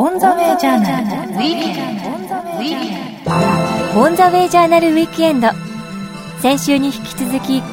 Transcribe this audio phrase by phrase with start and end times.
[0.00, 2.08] オンザウェイジャーナルウィークエンド。
[4.00, 5.48] オンザウェイジャーナルウィークエンド。
[6.40, 7.64] 先週に引き続き、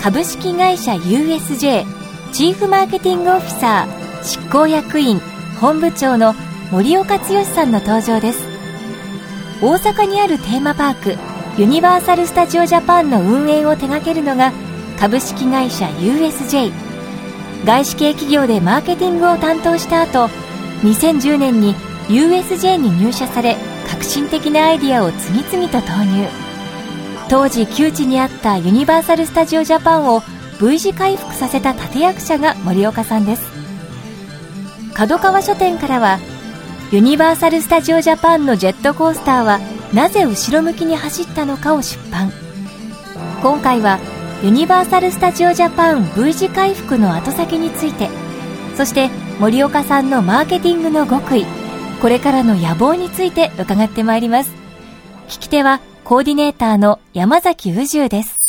[0.00, 1.84] 株式会社 USJ
[2.32, 5.20] チーフマーケティングオフィサー執行役員
[5.60, 6.32] 本部長の
[6.72, 8.42] 森岡剛さんの登場です。
[9.60, 11.18] 大阪にあるテーマパーク
[11.60, 14.54] ユニバーサル・スタジオ・ジャパンの運営を手掛けるのが
[14.98, 16.72] 株式会社 USJ
[17.66, 20.30] 外資系企業でマーケティングを担当した後
[20.84, 21.74] 2010年に
[22.08, 23.56] USJ に入社され
[23.90, 26.28] 革新的なアイディアを次々と投入。
[27.30, 30.22] 当時窮地にあったユニバーサル・スタジオ・ジャパンを
[30.60, 33.50] V 字回復させた立役者が森岡さんです。
[34.92, 36.18] 角川書店からは
[36.92, 39.60] ユニバーサル・スタジオ・ジャパンのジェットコースターは
[39.94, 42.30] なぜ後ろ向きに走ったのかを出版。
[43.42, 43.98] 今回は
[44.42, 48.10] ユニバーサル・スタジオ・ジャパン V 字回復の後先について
[48.76, 49.08] そして
[49.40, 51.46] 森岡さんのマーケティングの極意
[52.00, 54.52] これからの野望について伺ってまいります
[55.28, 58.44] 聞き手はコーディネーターの山崎宇宙です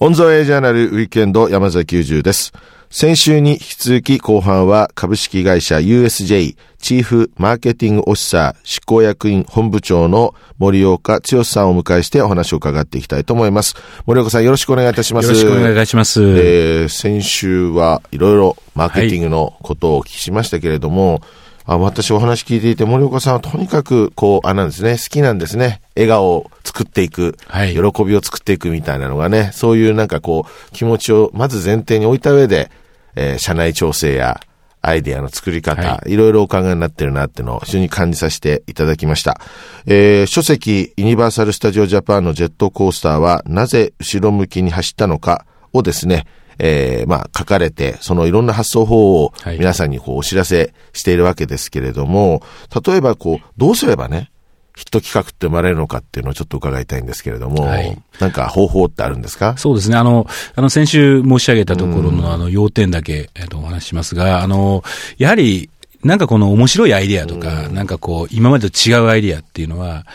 [0.00, 2.52] オンザウェイジャーナルウィークエンド山崎宇宙です。
[2.96, 13.74] 先週に引き続き後半は株式会社 USJ チーフマーケティングオフィサー執行役員本部長の森岡剛さんをお迎えしてお話を伺っていきたいと思います。
[14.06, 15.26] 森岡さんよろしくお願いいたします。
[15.26, 16.22] よろしくお願いいたします。
[16.22, 21.20] えー、先週はいろいろマーケティングのことをお聞きしましたけれども、
[21.64, 25.80] あ私お話聞いていて、森岡さんはとにかく、こう、あなんですね、好きなんですね。
[25.96, 32.70] 笑顔を作っていく、はい喜びを作っていくみたいなのがね、そういうなんかこう、気持ちをまず前提に置いた上で、
[33.16, 34.40] えー社内調整や
[34.86, 39.40] アイデアの作り方、、はいろいろお考えになってるなっていうのを非常に感じさせていただきました。
[39.86, 46.26] えー書籍、ユニバーサル・スタジオ・ジャパンのジェットコースターはなぜ後ろ向きに走ったのかをですね、
[46.58, 52.42] えーまあ、書かれて、そのいろんな発想法をはい皆さんにこうお知らせしているわけですけれども、
[52.86, 54.30] 例えばこう、どうすればね、
[54.76, 57.96] ヒット企画って生まれるのかっていうのをちょっと伺いたいんですけれども、はい。
[58.18, 59.56] なんか方法ってあるんですか？
[59.56, 59.96] そうですね。
[59.96, 60.26] あの、
[60.56, 64.82] あの、先週申し上げたところの、あの、要点だけ、えっと、お話ししますが、あの、
[65.16, 65.70] やはり、
[66.02, 70.06] なんかこの面白いアイデアとか、なんかこう、今までと違うアイデアっていうのは、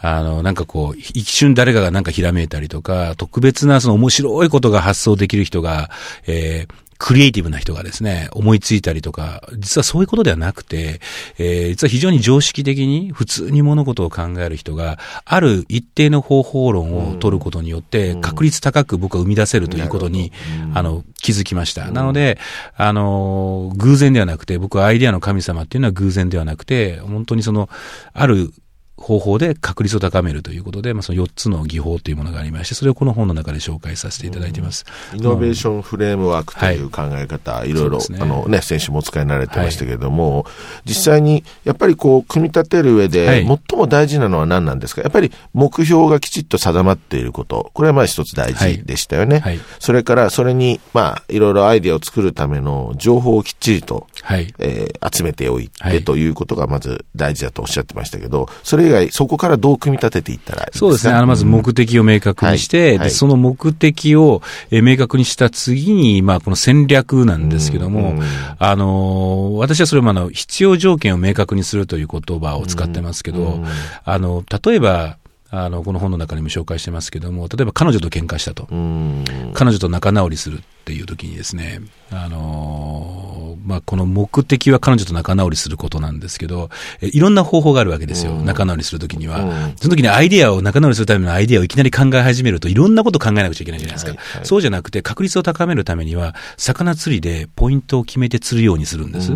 [0.00, 5.90] あの、なんかこう、一瞬誰かがなんかひらめいたりとか、特別なその面白いことが発想できる人が、
[6.26, 11.00] えークリエイティブな人がですね、思いついたりとか、実はそういうことではなくて、
[11.38, 20.32] えー実は非常に常識的に普通に物事を考える人が、ある一定の方法論を取ることによって、確率高く僕は生み出せるということに、
[20.74, 21.90] あの、気づきました。
[21.90, 22.38] なので、
[22.76, 27.68] あの、偶然ではなくて、僕はアイデアの神様っていうのは偶然ではなくて、本当にその、
[28.14, 28.52] ある
[28.96, 34.84] 方法で確率を高めるということで、まあ、その4つの技法というものがありまして、それをこの本の中で紹介させていただいています。
[35.14, 38.18] イノベーションフレームワークという考え方、い、ろいろ、そうですね。
[38.22, 40.46] あのね、先週もお使いになられてましたけれども、
[40.84, 43.46] 実際に、やっぱりこう、組み立てる上で、はい。
[43.68, 45.02] 最も大事なのは何なんですか？
[45.02, 49.40] やっぱり目標がきちっと定まっていること、これはまあ一つ大事でしたよね。
[49.40, 49.60] はい。
[49.78, 54.52] それから、それに、まあ、いろいろアイデアを作るための情報をきっちりと、はい。
[54.58, 60.78] えー集めておいてはいということがまず大事だとおっしゃってましたけど、それ以外、そこからどう組み立てていったらいいですか？
[60.80, 61.12] そうですね。
[61.14, 62.98] あの、まず目的を明確にして、はい。
[62.98, 63.08] はい。
[63.08, 68.22] でその目的をえー明確にした次に、まあ、この戦略なんですけども、うん。
[68.58, 73.60] あのー、私はそれもあの、必要条件を明確にするという言葉を使ってますけど、
[74.04, 75.16] あの、例えば、
[75.50, 78.66] あの、この本の中にも紹介してますけども、例えば彼女と喧嘩したと。
[78.70, 79.24] うん
[79.54, 81.80] 彼女と仲直りするっていう時にですね、
[82.10, 86.70] あのーまあ、この目的は彼女と仲直りすることなんですけど、
[87.00, 88.32] えいろんな方法があるわけですよ。
[88.32, 89.40] 仲直りする時には。
[89.40, 94.10] うんその時にアイデアを、仲直りするためのアイデアをいきなり考え始めると、いろんなこと考えなくちゃいけないじゃないですか。
[94.12, 99.32] はいはいそうじゃなくて、確率を高めるためには、魚釣りでポイントを決めて釣るようにするんです。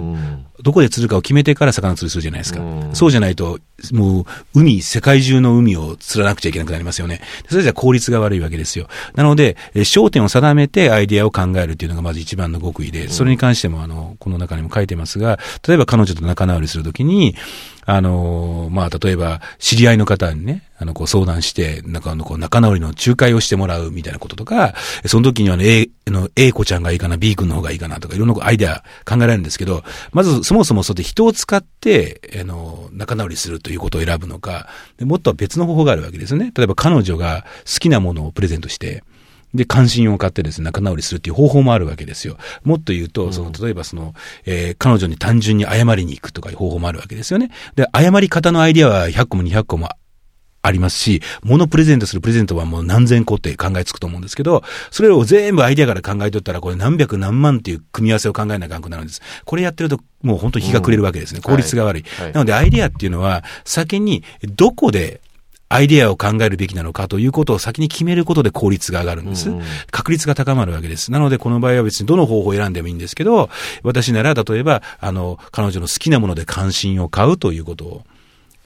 [0.60, 2.60] うんどこで釣るかを決めてから魚釣りするじゃないですか。
[2.60, 3.60] うんそうじゃないと、
[3.92, 4.24] もう、
[4.60, 7.20] 海、世界中の海を釣らなくちゃいけなくなりますよね。
[7.48, 8.88] それじゃ効率が悪いわけですよ。
[9.14, 17.34] なので、えー焦点を定めてアイデアを考えるっていうのがまず一番の極意で、それに関しても、あの、この中にも書いてますが、例えば彼女と仲直りするときに、
[17.92, 24.74] あのまあ、例えば、知り合いの方にね、あの、こう相談して、なんかあの、こう仲直りの仲介をしてもらうみたいなこととか、
[25.06, 29.82] その時にはね、A の A 子ちゃんがいいかな、B 君の方がいいかなとか、いろんなアイデア考えられるんですけど、
[30.12, 34.68] まずそもそもそうやって人を使って、あの、仲直りするということを選ぶのか、
[35.00, 36.52] もっとは別の方法があるわけですね。
[36.56, 39.02] 例えば彼女が好きなものをプレゼントして、
[39.54, 42.36] で、関心を買ってですね、仲直りするっていう方法もあるわけですよ。
[42.64, 44.14] もっと言うと、その、例えばその、
[44.46, 47.50] えー彼女に単純に謝りに行くとかいう方法もあるわけですよね。
[47.74, 49.88] で、謝り方のアイディアは100個も200個も
[50.62, 59.22] ありますし、物プレゼントするプレゼントはもう何千個って考えつくと思うんですけど、それを全部アイデアから考えとったら、これ何百何万っていう組み合わせを考えなきゃいけなくなるんです。
[59.44, 61.40] これやってると、もう本当に日が暮れるわけですね。
[61.40, 62.02] 効率が悪い。
[62.02, 65.20] はいはいなので、アイデアっていうのは、先にどこで
[65.70, 69.50] アイデアを考えるべきなのかということを先に決めることで効率が上がるんです。
[69.92, 71.12] 確率が高まるわけです。
[71.12, 73.48] なので、この場合は別にどの方法を選んでもいいんですけど、
[73.84, 78.04] 私なら例えば、あの、彼女の好きなもので関心を買うということを、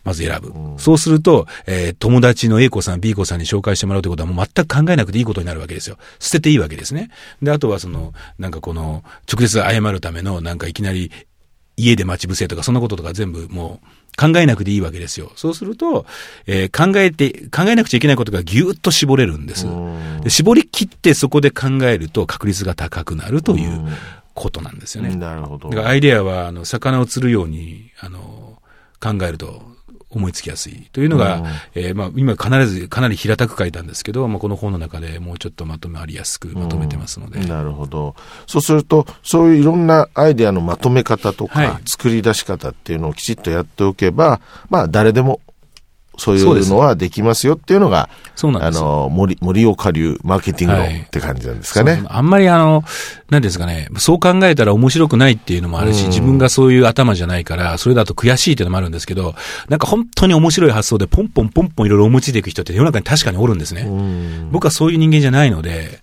[0.02, 0.52] まず選ぶ。
[0.78, 5.98] そうすると、えー友達の A 子さん、B 子さんに紹介してもらうということはもう全く考えなくていいことになるわけですよ。
[6.18, 7.10] 捨てていいわけですね。
[7.42, 11.10] で、あとはその、なんかこの、直接謝るための、なんかいきなり、
[11.76, 13.86] 家で待ち伏せとか、そんなこととか全部もう、
[14.16, 15.32] 考えなくていいわけですよ。
[15.36, 16.06] そうすると、
[16.46, 19.66] えー考えて、考えなくちゃいけないことがぎゅーっと絞れるんです。
[20.22, 23.86] で絞り切ってそこで考えると確率が高くなるという
[24.34, 25.14] ことなんですよね。
[25.16, 25.76] なるほどだ。
[25.76, 28.58] からアイデアは、あの、魚を釣るように、あの、
[29.00, 29.73] 考えると
[30.14, 31.42] 思いつきやすいというのが、
[31.74, 37.40] えーまあ、今必ずかなり平たく書いたんですけど、まあ、この本の中でもうちょっとまとめありやすくまとめてますので。
[37.40, 38.14] なるほど。
[38.46, 45.40] そうすると、そういういろんなアイデアのまとめ方とか、はい作り出し方っていうのをきちっとやっておけば、まあ、誰でも、
[46.16, 48.84] そういそうのはできますよっていうのが、あそうなんですよ。
[48.84, 51.96] の、森、森岡流マーケティング論って感じなんですかね。
[51.96, 52.84] そうあんまりあの、
[53.30, 59.34] なんですかね、そう考えたら面白くないっていうのもあるし、自分がそういう頭じゃないから、それだと悔しいっていうのもあるんですけど、
[59.68, 63.88] なんか本当に面白い発想でポンポンポンポンいろいろ思いついていく人って世の中に確かにおるんですね。
[64.50, 66.00] 僕はそういう人間じゃないので、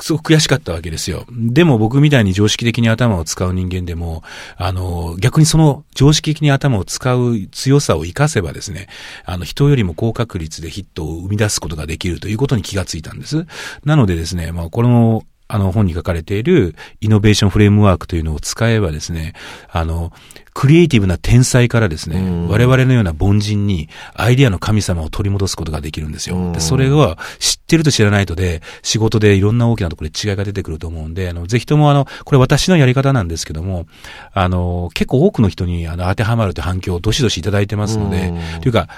[0.00, 1.24] すごく悔しかったわけですよ。
[1.30, 4.22] でも僕みたいに常識的に頭を使う人間でも、
[4.56, 8.88] あの、逆にその常識的に頭を使う強さを活かせばですね、
[9.24, 13.46] あの、人よりも高確率でヒットを生み出すことができるということに気がついたんです。
[13.84, 19.34] なのでですね、まあ、この、あの本に書かれているイノベーションフレームワークというのを使えばですね、
[19.70, 20.12] あの、
[20.54, 26.52] クリエイティブな天才からですね、我々のような凡人にアイデアの神様を取り戻すことができるんですよ。
[26.52, 33.86] でそれは知ってると知らないとで、仕事でいろんな大きなところで違いが出てくると思うんで、あの、ぜひともあの、これ私のやり方なんですけども、
[34.32, 38.32] あの、結構多くの人にあの当てはまるという反響をどしどしいただいてますので、
[38.62, 38.88] というか、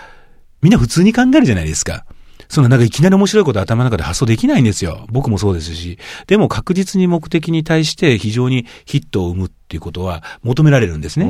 [0.63, 2.05] みんな普通に考えるじゃないですか。
[2.49, 5.07] そのなんかいきなり面白いこと頭の中で発想できないんですよ。
[5.11, 5.99] 僕もそうですし。
[6.27, 11.27] でも確実に目的に対して非常にヒットを生むっていうことは求められるんですね。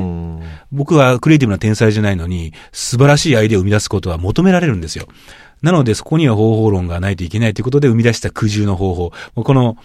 [0.70, 5.06] 僕はクリエイティブな天才じゃないのに素晴らしいアイデアを生み出すことは求められるんですよ。
[5.60, 9.12] なのでそこには方法論がないといけないということで生み出した苦渋の方法。
[9.34, 9.76] この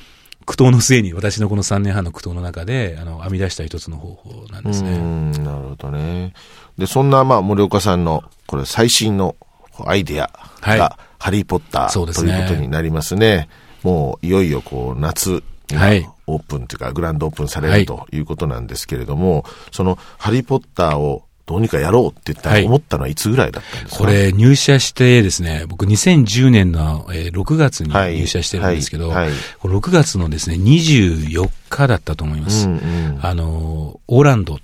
[0.45, 4.97] 苦闘の末に私のこの3年半の苦闘の中であの編み出した一つの方法なんですうね。
[4.97, 6.33] ん、なるほどね。
[6.77, 9.35] で、そんな、まあ、森岡さんの、これ、最新の
[9.85, 10.29] アイデア
[10.61, 12.33] はいが、ハリーポッター、ね。
[12.33, 13.47] いうことになりますね。
[13.81, 16.07] もう、いよいよ、こう、夏にはい。
[16.27, 17.85] オープンというか、グランドオープンされるはい。
[17.85, 22.65] ということなんですけれども、その、ハリーポッターをどうにかやろうって言ったら、はい。
[22.65, 24.03] 思ったのはいつぐらいだったんですか？
[24.03, 28.17] こ、れ入社してですね、僕2010年の、えー6月にはい。
[28.17, 29.27] 入社してるんですけど、はい。
[29.27, 29.33] はい。
[29.59, 32.67] これ6月のですね、24日だったと思います。
[32.67, 33.19] うんうん。
[33.21, 34.59] あの、オーランド、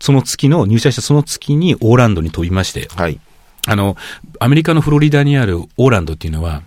[0.00, 3.20] その月の、入社したその月にオーランドに飛びまして、はい。
[3.68, 3.96] あの、
[4.40, 6.62] アメリカのフロリダにあるオーランドっていうのは、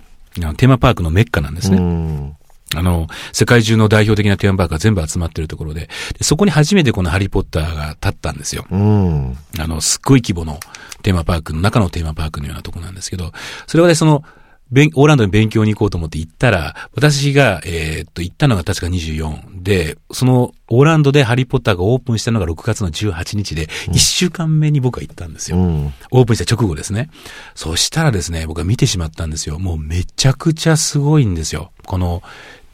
[0.58, 1.80] テーマパークのメッカなんですうね。
[1.82, 2.36] ん。
[2.76, 8.66] あの、世界中の代表的なテーマパークが全部集まってるところでで、そこに初めてこのハリーポッターが立ったんですよ。
[8.72, 9.38] うん。
[9.60, 10.60] あの、すっごい規模の
[11.02, 13.34] テーマパークの中のテーマパークのようなとこなんですけど、
[13.68, 14.32] それはね、その、勉
[14.72, 25.58] オーランドに勉強に行こうと思って行ったら、私が、えーっと、行ったのが確か24で、その、オーランドでハリーポッターがオープンしたのが6月の18日で、1週間目に僕は行ったんですよ。
[25.58, 25.94] うん。
[26.12, 27.10] オープンした直後ですね。
[27.54, 29.60] そしたらですね、僕は見てしまったんですよ。
[29.60, 31.72] もうめちゃくちゃすごいんですよ。
[31.86, 32.24] この、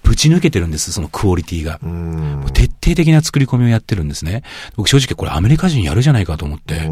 [0.08, 1.80] ぶち抜けてるんです、そのクオリティが。
[2.54, 4.42] 徹底的な作り込みをやってるんですね。
[4.78, 6.90] 僕正直これアメリカ人やるじゃないかと思って、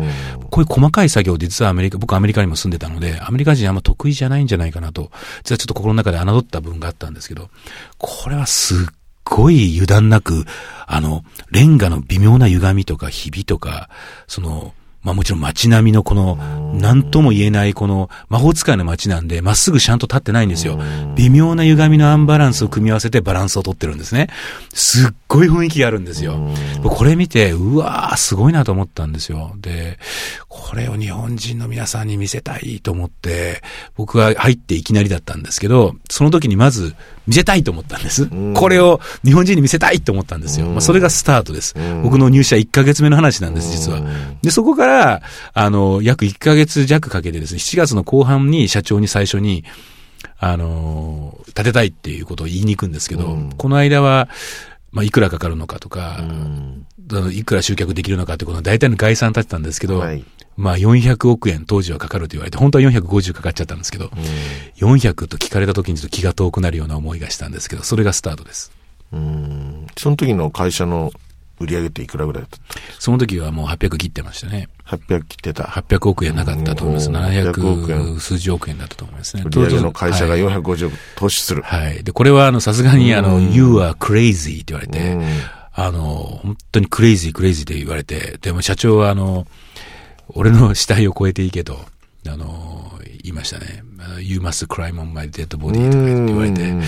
[0.52, 5.12] こういう細かい作業で実はアメリカ、僕アメリカにも住んでたので、アメリカ人あんま得意じゃないんじゃないかなと、
[5.46, 7.50] 実はちょっと心の中で侮った部分があったんですけど、
[7.98, 8.78] これはすっ
[9.24, 10.46] ごい油断なく、
[10.86, 13.90] あの、レンガの微妙な歪みとかひびとか、
[14.28, 14.74] その、
[15.06, 16.36] まあもちろん街並みのこの、
[16.74, 20.80] なんとも言えないこの魔法使いの街なんで、まっすぐちゃんと立ってないんですよ。
[21.16, 24.30] 微妙な歪みのアンバランスを組み合わせてバランスを取ってるんですね。
[24.74, 26.40] すっごい雰囲気があるんですよ。
[26.84, 29.54] これ見て、うわー、すごいなと思ったんですよ。
[29.58, 30.00] で、
[30.50, 33.62] これを日本人の皆さんに見せたいと思って、
[33.96, 36.96] 僕は入っていきなりだったんですけど、その時にまず
[37.28, 38.30] 見せたいと思ったんです。
[38.54, 40.68] これを日本人に見せたいと思ったんですよ。
[40.68, 41.76] まあ、それがスタートです。
[42.04, 44.02] 僕の入社1ヶ月目の話なんです、実は。
[44.42, 45.22] で、そこから、
[45.54, 49.64] あの、約1ヶ月弱かけてですね、7月の後半に社長に最初に、
[50.38, 54.30] あの、立てたいっていうことを言いに行くんですけど、この間は、
[54.92, 56.20] まあ、いくらかかるのかとか、
[57.32, 60.24] いくら集客できるのかってことの大体の概算立てたんですけど、はい
[60.58, 64.10] まあ400億円当時はかかると言われて、本当は450かかっちゃったんですけど、
[64.78, 68.72] 400と聞かれた時にちょっと気が遠くなるような思いがしたんですけど、それがスタートです。
[69.12, 69.88] うん。
[69.98, 71.12] その時の会社の
[71.60, 72.58] 売り上げっていくらぐらいだった
[73.00, 74.68] その時はもう800切ってましたね。
[74.86, 75.64] ?800 切ってた。
[75.64, 77.10] 800億円なかったと思います。
[77.10, 79.44] うん800億700円数十億円だったと思いますね。
[79.46, 81.62] 売り上げの会社がはい450億投資する。
[81.62, 82.04] はい。
[82.04, 85.26] で、これはあの、さすがにあの、うん You are crazy って言われて、うん
[85.78, 89.46] あの、本当に crazy crazy って言われて、でも社長はあの、
[90.30, 91.80] 俺の死体を超えていいけど、
[92.28, 92.92] あの、
[93.24, 93.84] 言いましたね。
[94.20, 96.84] You must climb on my dead body とか言われてうん、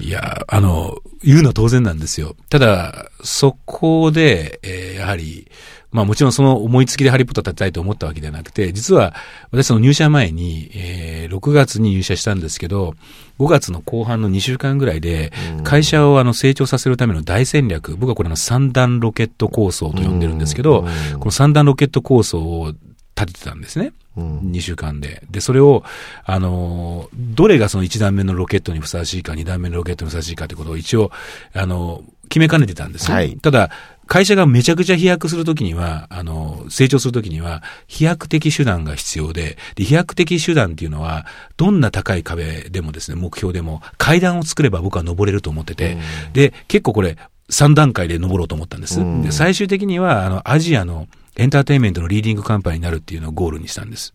[0.00, 2.36] いや、あの、言うのは当然なんですよ。
[2.50, 5.50] ただ、そこで、えーやはり、
[5.90, 9.14] まあもちろんその思いつきでハリーポッター立てたいと思ったわけではなくて、実は
[9.50, 12.94] 私その入社前に、えー6月に入社したんですけど、
[13.38, 20.84] 5月の後半の2週間ぐらいで、会社をあの成長させるための大戦略、僕はこれの三段ロケット構想と呼んでるんですけど、
[21.18, 22.72] この三段ロケット構想を
[23.14, 23.92] 立ててたんですね。
[24.16, 25.22] うん2週間で。
[25.30, 25.84] で、それを、
[26.24, 31.12] あのー、どれがその1段目のロケットにふさわしいか、2段目のロケットにふさわしいかということを一応、
[31.52, 33.14] あのー、決めかねてたんですよ。
[33.14, 33.70] はいただ、
[34.08, 41.26] 会社がめちゃくちゃ飛躍するときには、あのー、成長するときには、飛躍的手段が必要で、で、飛躍的手段っていうのは、
[41.58, 45.98] どんな高い壁でもですね、目標でも、階段を作れば僕は登れると思ってて、
[46.32, 47.18] で、結構これ、
[47.50, 49.00] 3段階で登ろうと思ったんです。
[49.00, 54.14] うんで、最終的には、あの、アジアのエンターテインメントのリーディングカンパニーになるっていうのをゴールにしたんです。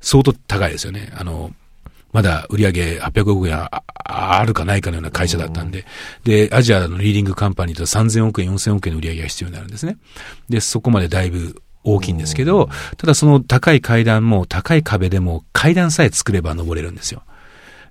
[0.00, 1.12] 相当高いですよね。
[1.16, 1.52] あの、
[2.14, 3.68] まだ売上800億円
[4.04, 5.84] あるかないかのような会社だったんで、
[6.22, 9.96] で、アジアのリーディングカンパニーと3000億円、4000億円の売り上げが必要になるんですね。
[10.48, 17.24] で、そこまでだいぶ大きいんですけど、ただその高い階段も高い壁でも階段さえ作れば登れるんですよ。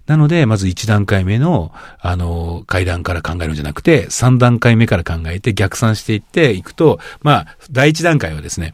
[0.05, 8.74] なので、まず1段階目の、あの、階段から考えるんじゃなくて、3段階目から考えて逆算していっていくと、まあ、第1段階はですね、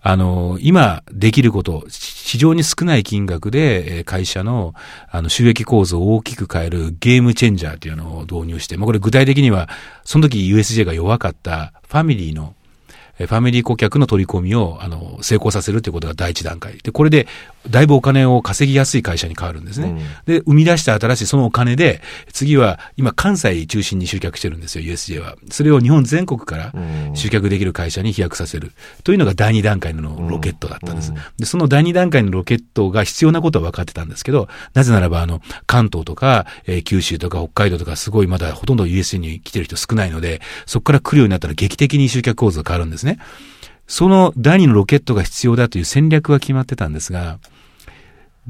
[0.00, 4.74] あの、今できること、非常に少ない金額で、会社の、
[5.10, 9.68] あの、収益構造を大きく変えるゲームチェンジャーというのを導入して、まあ、これ具体的には、
[10.04, 12.54] その時 USJ が弱かったファミリーの、
[13.18, 16.78] ファミリー顧客の取り込みを、あの、成功させるということが第一段階。
[16.78, 17.28] で、これで、
[17.68, 20.00] だいぶお金を稼ぎやすい会社に変わるんですね。
[20.26, 22.00] で、生み出した新しいそのお金で、
[22.32, 25.36] 次は、今、関西中心に集客してるんですよ、USJ は。
[25.50, 26.72] それを日本全国から
[27.14, 28.72] 集客できる会社に飛躍させる。
[29.04, 31.12] というのが第二段階のロケットだったんです。
[31.38, 43.18] で、その第二段階のロケットが必要なことは分かってたんですけど、なぜならば、あの、関東とか、えー九州とか北海道とか、すごいまだほとんど USJ に来てる人少ないので、そこから来るようになったら劇的に集客構造が変わるんですね。
[43.86, 47.38] その第二のロケットが必要だという戦略は決まってたんですが、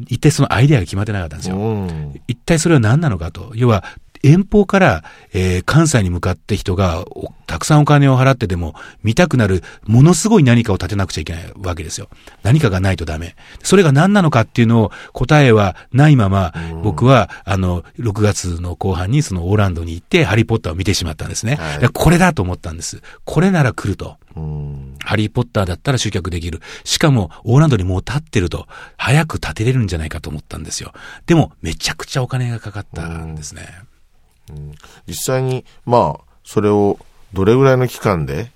[0.08, 1.56] 一体そのアイデアが決まってなかったんですよ。
[1.56, 3.52] うん一体それは何なのかと。
[3.54, 3.84] 要は、
[4.23, 12.09] 遠方から、えー関西に向かって人がおたくさんお金を払ってでも見たくなるものすごい何かを立てなくちゃいけないわけですよ。
[12.43, 13.37] 何かがないとダメ。
[13.62, 16.52] それが何なのかっていうのを答えはないまま、
[16.83, 21.57] 僕はあの、6月の後半にそのオーランドに行ってハリーポッターを見てしまったんですね。
[21.57, 23.02] はいこれだと思ったんです。
[23.25, 24.17] これなら来ると。
[24.37, 26.61] うんハリーポッターだったら集客できる。
[26.85, 30.93] しかも、オーランドにもう立ってると、早く立てれるんじゃないかと思ったんですよ。
[31.26, 33.62] でも、めちゃくちゃお金がかかったんですね。
[35.06, 36.99] 実際に、まあ、それを
[37.32, 38.50] どれぐらいの期間で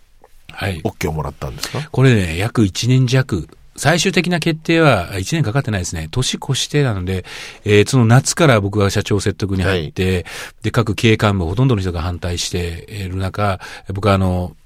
[0.53, 0.81] はい。
[0.83, 1.89] OK をもらったんですか？
[1.91, 3.49] これね、約1年弱。
[3.79, 6.09] 最終的な決定は1年かかってないですね。
[6.11, 7.27] 年越してなので、
[7.67, 10.25] えーその夏から僕が社長説得に入って、
[10.63, 13.61] で、各経営幹部ほとんどの人が反対している中、
[13.93, 14.57] 僕はあの、う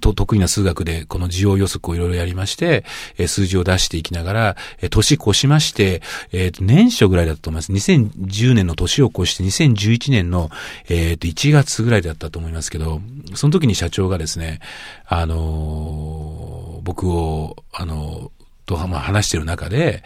[0.00, 2.84] と得意な数学でこの需要予測をいろいろやりまして、
[3.18, 7.72] えー数字を出していきながら、えー年越しまして、えーと年初ぐらいだったと思います。
[7.72, 10.50] 2010年の年を越して2011年の、
[10.88, 13.00] えーと1月ぐらいだったと思いますけど、
[13.34, 14.60] その時に社長がですね、
[15.06, 18.30] あのー僕を、あの
[18.64, 20.04] と、まあ、話してる中で、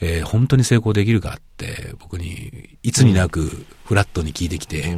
[0.00, 4.96] えー本当に成功できるかって僕にいつになくフラットに聞いてきて、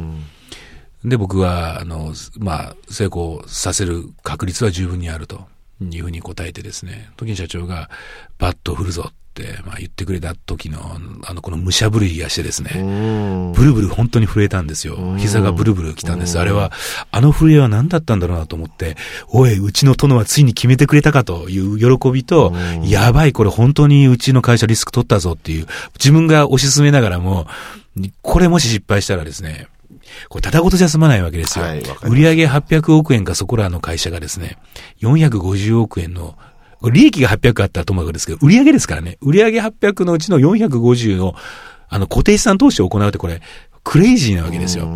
[1.05, 5.47] で、僕は、あの、まあ、成功させる確率は十分にあると
[5.81, 7.89] いうふうに答えてですね、時に社長が、
[8.37, 10.79] バット振るぞって、まあ、言ってくれた時の、
[11.25, 14.97] あの、この武者震いがしてですね、うんブルブル本当に震えたんですよ。
[15.17, 16.39] 膝がブルブル来たんです。
[16.39, 16.71] あれは、
[17.11, 18.95] あの震えは何だったんだろうなと思って、
[19.27, 27.47] おい、うちの殿はついに決めてくれたかという喜びと、やばい、これ本当にうちの会社リスク取ったぞっていう、自分が推し進めながらも、
[28.21, 29.67] これもし失敗したらですね、
[30.29, 31.65] これ、ただごとじゃ済まないわけですよ。
[31.65, 34.57] はい売上800億円かそこらの会社がですね、
[35.01, 36.37] 450億円の、
[36.91, 41.35] 利益が800あったらともかくですけど、売上ですからね、売上800のうちの450の、
[41.89, 43.41] あの、固定資産投資を行うってこれ、
[43.83, 44.87] クレイジーなわけですよ。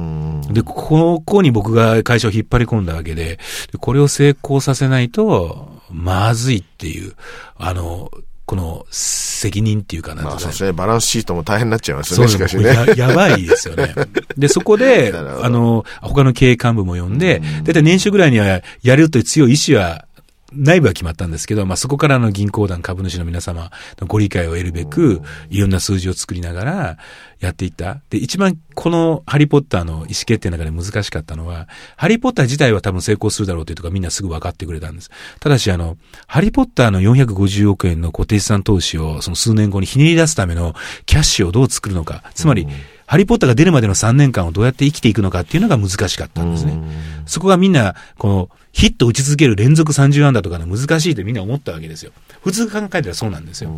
[0.49, 3.37] で、ここに僕が会社を引っ張り込んだわけで、
[3.71, 7.13] でこれを成功させないと、まずいっていう、
[7.57, 8.09] あの、
[8.47, 10.71] この責任っていうかなまあ、んそうですね。
[10.71, 12.63] バランスシートも大変になっちゃいますよね、しかしね。
[12.63, 13.93] ややばいですよね。
[14.37, 20.05] で、そこであの、他の経営幹部も呼んで、だいたい年初ぐらいにはやるという強い意志は、
[20.53, 26.97] 内部は決まったんですけど、まあ、そこからの銀行団株主の皆様のご理解を得るべく、いろんな数字を作りながら
[27.39, 28.01] やっていった。
[28.09, 35.11] で、一番このハリーポッターの意思決定の中で難しかったのは、ハリーポッター自体は多分成功するだろうというところがみんなすぐ分かってくれたんです。
[35.39, 40.75] ただし、あの、ハリーポッターの450億円の固定資産投資をその数年後にひねり出すための
[41.05, 42.23] キャッシュをどう作るのか。
[42.33, 42.67] つまり、
[43.05, 46.77] ハリーポッターが出るまでの3年間をどうやって生きていくのかっていうのが難しかったんですね。
[47.25, 52.11] そこがみんな、この、ヒット打ち続ける連続30安打とかの難しいとみんな思ったわけですよ。
[52.43, 53.71] 普通考えたらそうなんですよ。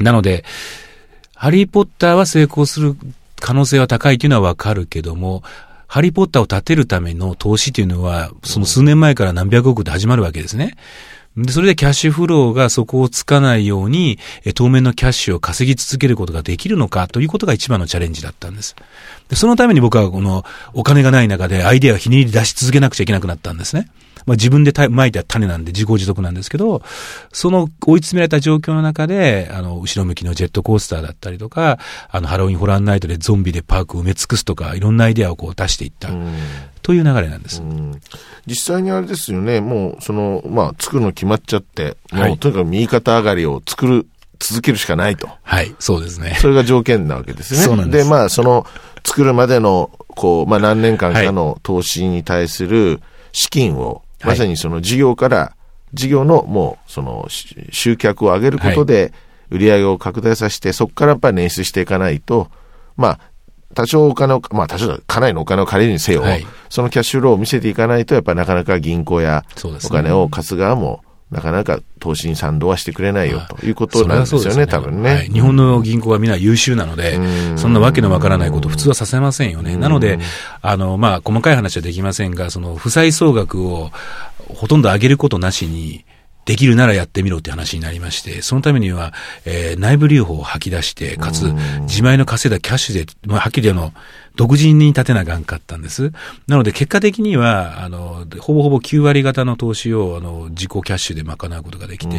[0.00, 0.46] なので、
[1.34, 2.96] ハリーポッターは成功する
[3.38, 5.42] 可能性は高いというのはわかるけども、
[5.88, 10.74] ハリーポッターを建てるための投資というのは、その数年前から何百億で始まるわけですね。
[11.36, 14.18] で、それでキャッシュフローがそこをつかないように、
[14.54, 18.74] 当面のキャッシュを稼ぎ続けることができるのかということが一番のチャレンジだったんです。
[19.28, 23.90] で、そのために僕はこのお金がない中でアイデアをひねり出し続けなくちゃいけなくなったんですね。
[24.26, 26.82] まあ自分でた撒いた種なんで自業自得なんですけど、
[27.32, 31.78] その追い詰められた状況の中で、あの、後ろ向きのジェットコースターだったりとか、
[32.10, 36.08] あの、ハロウィンホラーナイトでゾンビでパークを埋め尽くすとか、いろんなアイデアをこう出していった、
[36.82, 37.62] という流れなんです。
[37.62, 38.00] うん
[38.46, 44.06] 実際にあれですよね、もう、その、まあ、作るの決まっちゃって、もう、はいとにかく右肩上がりを作る、
[44.38, 45.30] 続けるしかないと。
[45.42, 46.36] はい、そうですね。
[46.40, 47.60] それが条件なわけですね。
[47.60, 48.66] そうなんですまあ、その、
[49.02, 53.00] 作るまでの、こう、まあ、何年間かの投資に対する
[53.32, 55.56] 資金を、はいまさにその事業から、
[55.92, 59.12] 事業のもう、その、し集客を上げることで、
[59.50, 62.48] 売り上げを拡大させて、そこからやっぱり捻出していかないと、
[62.96, 63.20] まあ、
[63.74, 66.46] 多少お金を、まあ多少かなりのお金を借りるにせよ、はい。
[66.70, 69.44] そのキャッシュフローを見せていかないと、やっぱりなかなか銀行や
[69.84, 75.14] お金を貸す側も、なかなか投資に賛同はしてくれないよということなんですよね、はそう多分ね。
[75.14, 75.28] はい。
[75.28, 77.18] 日本の銀行はみんな優秀なので、
[77.56, 79.76] そんなわけのわからないこと普通はさせませんよね。
[79.76, 80.18] なので、
[80.62, 83.90] あの、まあ、細かい話はできませんが、その、負債総額を
[84.48, 86.04] ほとんど上げることなしに、
[86.44, 89.14] できるならやってみろって話になりまして、そのためには、
[89.46, 91.52] えー内部留保を吐き出して、かつ、
[91.82, 93.92] 自前の稼いだキャッシュで、まあ、はっきりあの、
[94.36, 96.12] 独自に立てなあかんかったんです。
[96.48, 102.16] なので、結果的には、あの、ほぼほぼ9割方の投資を、あの、自己キャッシュで賄うことができて、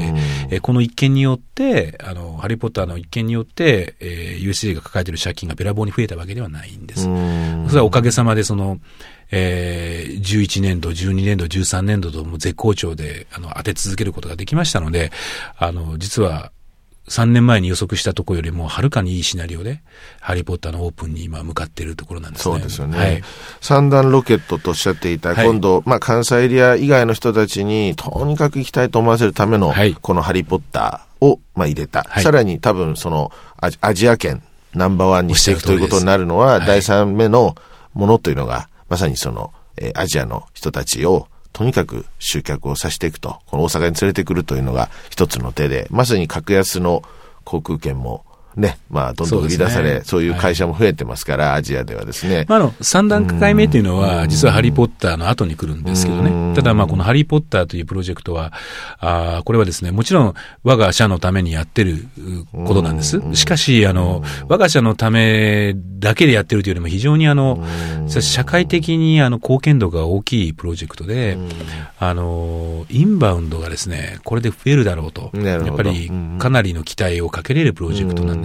[0.49, 7.07] えーこの一件によって、あの、ハリーポッターの一件によって、えー USJ が抱えている借金がべらぼうに増えたわけではないんです。
[7.09, 8.79] うんそれはおかげさまで、その、
[9.31, 15.11] えー、11年度、12年度、13年度とも絶好調で、あの、当て続けることができましたので、
[15.57, 16.51] あの、実は、
[17.07, 19.81] 3年前に予測したところよりも、はるかにいいシナリオで、
[20.21, 22.55] ハリー・ポッターのオープンに今向かっているところなんですね。
[22.55, 22.97] そうですよね。
[22.97, 23.23] はい。
[23.61, 32.03] 三段ロケットとおっしゃっていた、はい今度、まあ、関西エリア以外の人たちに、とにかく行きたいと思わせるための、はいこのハリーポッターを、まあ、入れた。
[32.09, 34.41] はいさらに多分、そのアジ、アジア圏
[34.73, 37.55] ナンバーワンにしていくということになるのは、第三目の
[37.93, 47.01] ものというのが、まさにその、えーアジアの人たちを、とにかく集客をさせていくと、この大阪に連れてくるというのが一つの手で、まさに格安の
[47.45, 48.24] 航空券も、
[48.55, 52.45] ね、まあ、どんどん売り出され、そうねそういう会社も増えてますから、アジアではですね。
[52.47, 56.55] まあ、あの、三段階目というのは、実はハリー・ポッターの後に来るんですけどね。
[56.55, 58.53] ただ、まあ、このハリー・ポッターというプロジェクトは、
[58.99, 63.21] あーこれはですね、もちろん、我が社のためにやってるうことなんです。
[63.33, 67.63] しかし、あの、我が社のためだけでやってるというよりも、非常にあの、
[68.07, 71.37] 社会的にあの、貢献度が大きいプロジェクトで、
[71.99, 75.31] あの、インバウンドがですね、これで増えるだろうと。
[75.33, 78.44] やっぱり、かなりの期待をかけれるプロジェクトなんで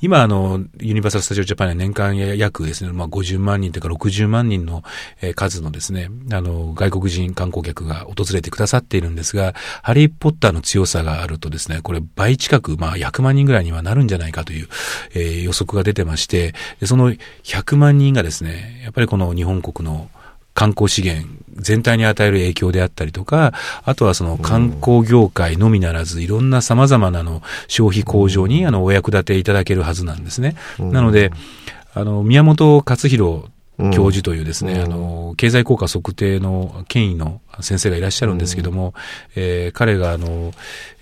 [0.00, 4.82] 今、あの、ユニバーサル・スタジオ・ジャパンは年間や約ですね、まあ、50万人というか60万人の、
[5.20, 14.68] えー数のですね、あの、外国人観光客が訪れてくださっているんですが、ハリー・ポッターの強さがあるとですね、これ倍近く、まあ、100万人ぐらいにはなるんじゃないかという、
[15.14, 20.10] えー予測が出てまして、でその100万人がですね、やっぱりこの日本国の
[20.54, 23.52] 観光資源全体に与える影響であったりとか、
[23.84, 30.56] あとはその観光業界のみならず、いろんな様々なあの消費向上にあのお役立ていただけるはずなんですね。
[30.78, 31.30] なので、
[31.94, 33.44] あの、宮本勝弘
[33.92, 38.94] 教授というですね、あの、経済効果測定の権威の先生がいらっしゃるんですけども、
[39.34, 40.52] えー彼があの、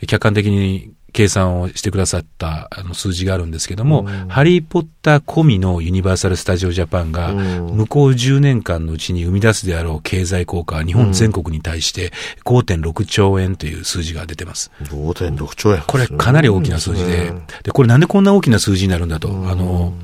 [0.06, 12.12] 客観的に計算をしてくださったあの数字があるんですけども、ハリー・ポッター込みのユニバーサル・スタジオ・ジャパンが、向こう10年間のうちに生み出すであろう経済効果は日本全国に対して
[12.44, 14.70] 5.6兆円という数字が出てます。
[14.82, 15.82] 5.6兆円。
[15.86, 19.28] これかなり大きな数字で、で、これなんでこんな大きな数字になるんだと。
[19.28, 19.94] あの、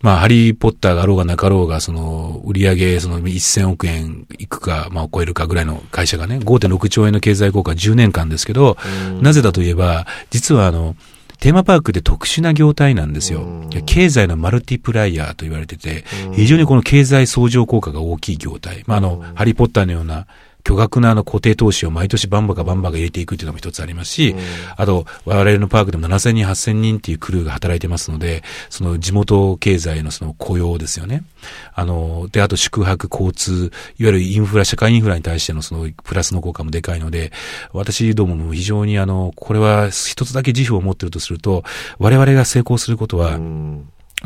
[0.00, 8.76] まあ、ハリーポッターがあろうがなかろうが、その、売上その1000億円いくか、まあ、超えるかぐらいの会社がね、5.6兆円の経済効果10年間ですけど、
[9.20, 10.94] なぜだといえば、実はあの、
[11.40, 13.46] テーマパークって特殊な業態なんですよ。
[13.86, 18.82] 経済のマルティプライヤーと言われてて、非常にこの経済相乗効果が大きい業態。
[18.86, 20.26] まあ、あの、ハリーポッターのような
[20.68, 24.34] 巨額なあの固定投資を毎年バンバカバンバカ入れていくっていうのも一つありますし、
[24.76, 31.24] あと、我々のパークでも7000人、8000人っていうクルーが働いてますので、その地元経済のその雇用ですよね。
[31.72, 37.32] あの、で、あと宿泊、交通、いわゆるインフラ、社会インフラに対してのそのプラスの効果もでかいので、
[37.72, 41.64] 私どもも非常にあの、これは一つだけ自負を持ってるとすると、
[41.98, 43.38] 我々が成功することは、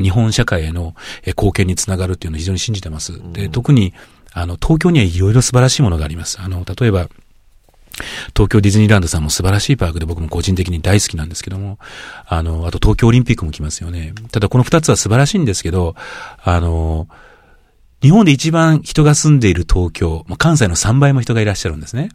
[0.01, 0.93] 日本社会への
[1.25, 3.13] 貢献につながるっていうのを非常に信じてます。
[3.31, 3.93] で、特に
[4.33, 6.39] あの、東京にはいろいろ素晴らしいものがあります。
[6.41, 7.09] あの、例えば、
[8.35, 11.77] 東京ディズニーランドさんも素晴らしいパークで僕も個人的に大好きなんですけども、
[12.25, 14.13] あの、あと東京オリンピックも来ますよね。
[14.31, 15.95] ただこの二つは素晴らしいんですけど、
[16.43, 17.07] あの、
[18.01, 22.09] 日本で一番人が住んでいる東京、関西の3倍も人がいらっしゃるんですね。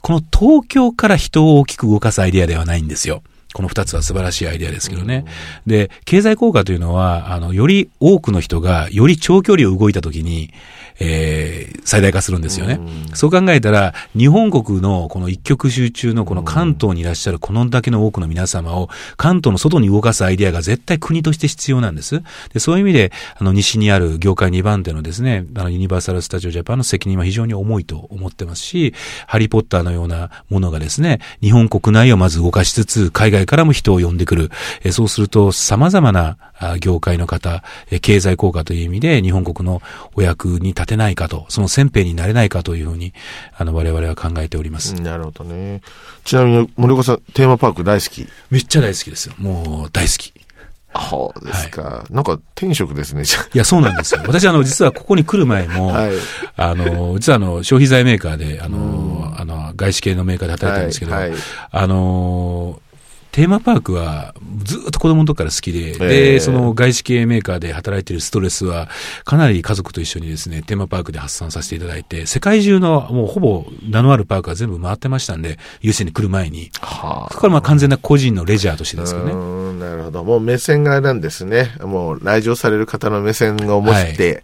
[0.00, 3.22] この東京から人を大きく動かすアイデアではないんですよ。
[3.52, 5.26] この二つは素晴らしいアイデアですけどね。
[5.66, 10.52] で、経済効果というのは、あの、より多くの人が、より長距離を動いたときに、
[10.98, 12.80] えー、最大化するんですよね。
[13.14, 22.22] そう考えたら、日本国のこの一極集中のこの関東にいらっしゃるこのだけの多くの皆様を関東の外に動かすアイデアが絶対国として必要なんです。
[22.52, 28.94] でそういう意味で、あの、西にある業界2番手のですね、あの、ユニバーサル・スタジオ・ジャパンの責任は非常に重いと思ってますし、
[29.26, 34.50] ハリー・ポッターのようなものがですね、日本国内をまず動かしつつ、海外からも人を呼んでくる。
[34.84, 36.36] えそうすると、様々な
[36.80, 39.82] 業界の方、え経済効果という意味で、日本国の
[40.14, 43.12] お役に立てないかと、その先兵になれないかというふうに、
[43.56, 44.94] あの、我々は考えております。
[44.94, 45.80] なるほどね。
[46.24, 48.26] ちなみに、森岡さん、テーマパーク大好き？
[48.50, 49.34] めっちゃ大好きですよ。
[49.38, 50.32] もう、大好き。
[50.94, 52.14] そうですか、はい。
[52.14, 53.22] なんか天職ですね、
[53.54, 54.22] いや、そうなんですよ。
[54.28, 56.12] 私、あの、実はここに来る前も、はい、
[56.56, 61.38] あの、実はあの、消費財メーカーで、あの、あの、外資系のメーカーで働いてるんですけど、はいはい、
[61.70, 62.81] あの、
[63.32, 68.90] テーマパークはずっと子供の時から好きで、で、その外資系メーカーで働いているストレスは、
[69.24, 76.70] かなり家族と一緒にですね、テーマパークで発散させていただいて、世界中のもうほぼ名のあるパークは全部回ってましたんで、優先に来る前に。
[76.82, 79.32] はあ、そこからまあ完全な個人のレジャーとしてですかね。
[79.32, 80.24] なるほど。
[80.24, 81.74] もう目線がなんですね。
[81.80, 84.42] もう来場される方の目線を持って、はい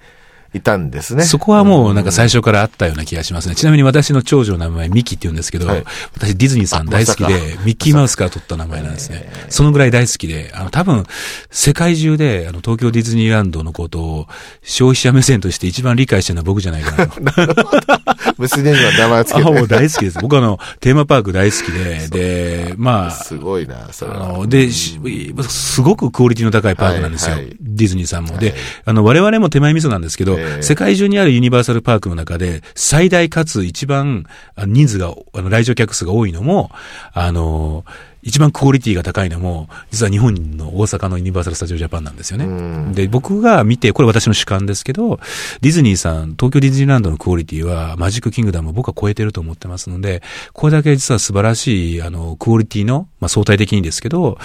[0.54, 1.24] いたんですね。
[1.24, 3.54] そこはもうなんか最初からあったような気がしますね。
[3.54, 5.84] ちなみに私の長女の名前ミキって言うんですけど、はい、
[6.14, 9.30] 私ディズニーさん大好きで、ミッキーマウスから取った名前なんですね。
[9.50, 11.04] そのぐらい大好きで、あの多分
[11.50, 14.26] 世界中であの東京ディズニーランドのことを
[14.62, 17.20] 消費者目線として一番理解してるのは僕じゃないかなと。
[17.20, 18.08] なるほど。
[18.38, 19.48] 娘には名前つけて。
[19.48, 20.18] あ、もう大好きです。
[20.20, 22.08] 僕あの、テーマパーク大好きで、
[22.68, 23.10] で、まあ。
[23.10, 27.32] すごいな、それあの、で、すごくクオリティの高いパークなんですよ。
[27.34, 28.38] はいはい、ディズニーさんも。
[28.38, 34.24] で、あの、我々も手前味噌なんですけど、世界中にあるユニバーサルパークの中で、最大かつ一番
[34.66, 36.70] 人数が、あの、来場客数が多いのも、
[37.12, 37.84] あの、
[38.28, 42.92] 一番クオリティが高いのも、実は日本の大阪のユニバーサル・スタジオ・ジャパンなんですよね。
[42.94, 45.18] で、僕が見て、これ私の主観ですけど、
[45.62, 54.36] ディズニーさん、東京ディズニーランドのクオリティは、マジック・キングダムを僕は超えてると思ってますので、これだけ実は素晴らしい、あの、クオリティの、まあ、相対的にですけど、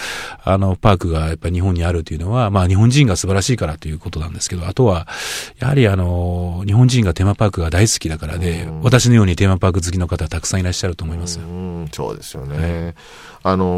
[0.45, 5.09] あの、パークがやっぱり日本にあるというのは、まあ、日本人が素晴らしいからということなんですけど、あとは、
[5.59, 11.39] やはりあの、日本人がテーマパークが大好きだからで、私のようにテーマパーク好きの方たくさんいらっしゃると思います。
[11.39, 11.43] う
[11.91, 12.83] そうですよね。
[12.85, 12.93] はい
[13.45, 13.72] あの、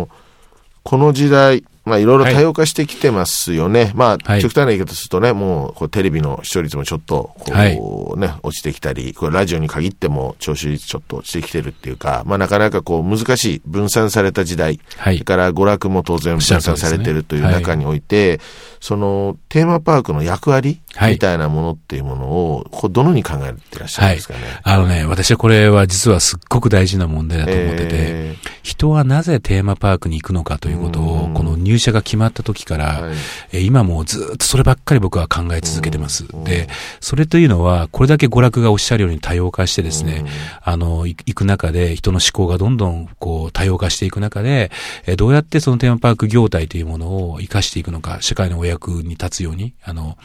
[0.84, 3.86] この時代、まあいろいろ多様化してきてますよね。
[3.86, 18.40] はい、まあ、極端な言い方するとね、もうこうテレビの視聴率もちょっとこうね、はい、落ちてきたり、これラジオに限っても聴取率ちょっと落ちてきてるっていうか、まあなかなかこう難しい分散された時代、はい、それから娯楽も当然分散されてるという中において、
[18.80, 24.40] そのテーマパークの役割みたいなものっていうものを、こうどのように考えてらっしゃるんですかね？
[24.64, 33.16] あのね、私はこれは実はすっごく大事な問題だと思ってて、えー、人はなぜテーマパークに行くのかということを、この入社が決まった時から、はい、
[33.52, 36.26] え今もずっとそればっかり僕は考え続けてます。
[36.46, 36.68] で、
[37.02, 40.26] それというのは、これだけ娯楽がおっしゃるように多様化してですね、
[40.62, 44.72] あの、行く中で人の思考がどんどんこう多様化していく中で、
[45.06, 50.18] えどうやってそのテーマパーク業態というものを活かしていくのか、社会のお役に立つように、あの、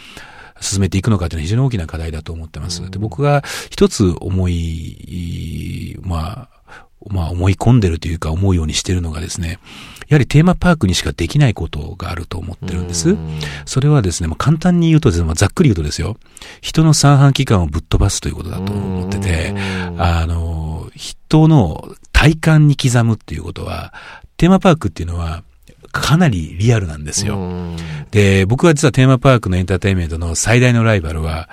[0.61, 2.89] 進めていくのかというのは非常に大きな課題だと思ってます。
[2.91, 6.61] で僕が一つ思い、まあ、
[7.09, 9.59] まあ思い込んでるというか思うようにしてるのがですね、
[10.11, 13.17] やはりテーマパークにしかできないことがあると思ってるんです。
[13.65, 16.17] それはですね、もう簡単に言うとですね、ざっくり言うとですよ、
[16.61, 19.55] 人の三半規管をぶっ飛ばすということだと思ってて、
[19.97, 23.95] あの、人の体感に刻むっていうことは、
[24.37, 25.45] テーマパークっていうのは、
[25.93, 27.37] かなりリアルなんですよ。
[27.39, 27.77] うん
[28.11, 31.49] で、僕は実はテーマパークのエンターテインメントの最大のライバルは、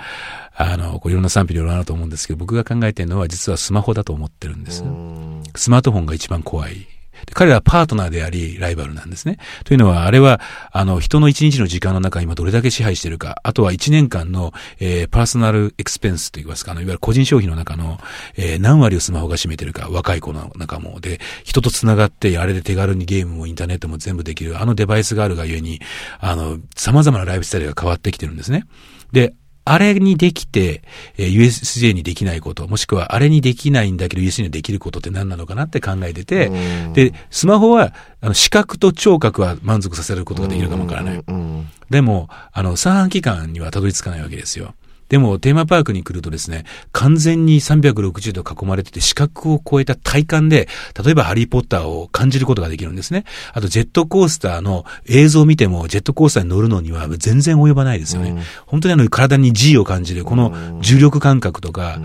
[0.56, 4.82] あの、こういろんな賛否両論あると思うんですけど、僕が考えてるのは実はスマホだと思ってるんです。
[4.82, 6.86] うんスマートフォンが一番怖い。
[7.34, 9.38] 彼らはパートナーであり、ライバルなんですね。
[9.64, 10.40] というのは、あれは、
[10.72, 17.98] あの、人の一日の時間の中、今どれだけ支配しているか、あとは一年間の、えーパーソナルエクスペンスといいますか、あの、いわゆる個人消費の中の、
[18.36, 21.00] えー何割をスマホが占めてるか、若い子の中も。
[21.00, 25.80] で、人と繋がって、あれで手軽にゲームもインターネットも全部できる、あのデバイスがあるがゆえに、
[26.20, 28.64] あの、様々なライフスタイルが変わってきてるんですね。
[29.12, 29.34] で、
[29.72, 30.82] あれにできて、
[31.16, 36.50] えー USJ にできないこと、もしくはあれにできないんだけど USJ にできることって何なのかなって考えてて、
[36.94, 41.22] で、スマホは、あの、視覚と聴覚は満足させることができるかもわからない。
[41.26, 44.74] うんでも、あの、三半規管にはたどり着かないわけですよ。
[45.08, 50.68] でも、テーマパークに来るとですね、完全に360度囲まれてて、視覚を超えた体感で、
[51.02, 53.24] 例えばハリーポッターを感じることができるんですね。
[53.52, 58.42] あと、ジェットコースターの映像を見ても、ジェットコースターに乗るのには全然及ばないですよね。
[58.66, 62.00] 本当にあの、体に G を感じる、この重力感覚とか、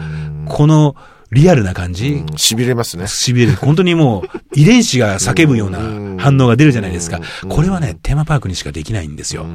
[0.47, 0.95] この
[1.33, 3.05] リアルな感じ、痺れますね。
[3.05, 3.55] 痺れる。
[3.55, 5.79] 本当にもう、 遺伝子が叫ぶような
[6.21, 7.19] 反応が出るじゃないですか。
[7.49, 9.45] これはね、テーマパークにしかできないんですよ。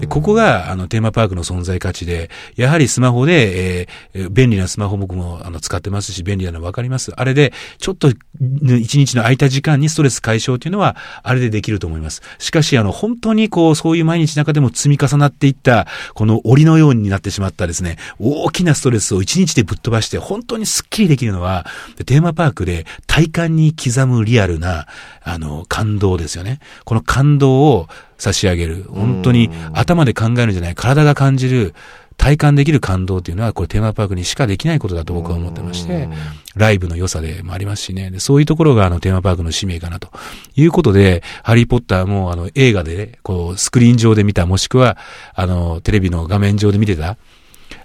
[0.00, 7.12] でここが、あの、テーマパークの存在価値で、やはりスマホで、えーえー便利なスマホ僕も、あの、使ってますし、便利なのわかります。
[7.16, 8.08] あれで、ちょっと、
[8.40, 12.22] ね一日の空いた時間にストレス解消っていうのは、あれでできると思います。
[12.38, 21.66] しかし、あの、本当にこう、そういう毎日の中でも積み重なっていった、この檻のようになってしまったですね、大きなストレスを一日でぶっ飛ばして、本当にスッキリできるのは、
[22.06, 24.86] テーマパークで体感に刻むリアルな、
[25.22, 26.60] あの、感動ですよね。
[26.84, 28.86] この感動を差し上げる。
[28.88, 31.74] 本当に頭で考えるんじゃない、体が感じる、
[32.16, 36.08] 体感できる感動っていうのは、これテーマパークにしかできないことだと僕は思ってまして、
[36.56, 38.10] ライブの良さでもありますしね。
[38.10, 40.10] でそういうところがあのテーマパークの使命かなと
[40.56, 44.98] いうことで、ハリーポッターもあの映画でね、こうスクリーン上で見た、もしくは
[45.34, 47.16] あのテレビの画面上で見てた、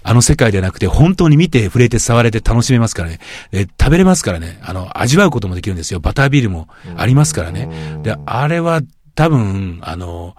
[0.04, 3.18] あの世界ではなくて、本当に見て、触れて、触れて楽しめますからね。
[3.50, 4.60] で食べれますからね。
[4.62, 5.98] あの、味わうこともできるんですよ。
[5.98, 7.68] バタービールもありますからね。
[8.02, 8.82] で、あれは
[9.14, 10.36] 多分、あの、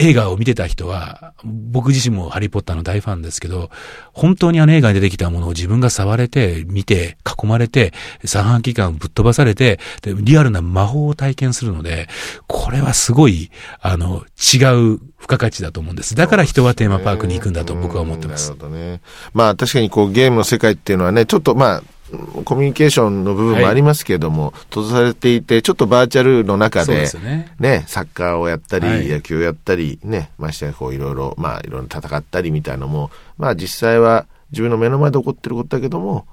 [0.00, 3.70] 映画を見てた人は、僕自身もハリーポッターの大ファンですけど、
[4.12, 7.92] 本当にあの映画に出てきたものを自分が触れて、見て、囲まれて、
[8.24, 12.08] 三半規管ぶっ飛ばされて、でリアルな魔法を体験するので、
[12.46, 16.14] これはすごい、あの、違う付加価値だと思うんです。
[16.14, 18.54] だから人はテーマパークに行くんだと僕は思ってますな。
[18.54, 19.00] るほどね。
[19.34, 21.82] まあ確かにこうゲームの世界っていうのはね、ちょっとまあ、
[22.44, 27.52] コミュニケーションの部分もありますけれども、閉ざされていて、ちょっとバーチャルの中で、ね。
[27.58, 36.26] ね、サッカーをやったり、はい野球をやったり、ね、ましてやこういろいろ、まあいろいろ戦ったりみたいなのも、まあ実際は自分の目の前で起こってることだけども、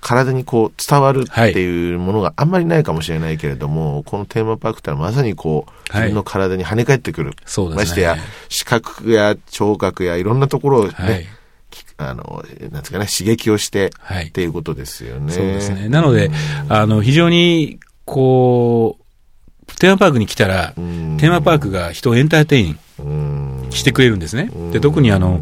[0.00, 7.34] 体にこう伝わるっていうものがあんまりないかもしれないけれども、このテーマパークってのはまさにこう、はい自分の体に跳ね返ってくる。
[7.44, 8.16] そうですねましてや、
[8.48, 11.26] 視覚や聴覚やいろんなところをね、はい。
[11.70, 15.32] きあの、なんですかね、刺激をして、はいっていうことですよね。
[15.32, 15.88] そうですね。
[15.88, 16.30] なので、
[16.68, 24.50] あの、非常に、こう、テーマパークに来たら、んテーマパークが人をエンターテインうん、してくれるんですね。
[24.72, 25.40] で、特にあの、